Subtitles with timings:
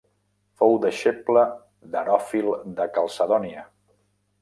[0.61, 1.45] Fou deixeble
[1.93, 3.71] d'Heròfil de Calcedònia.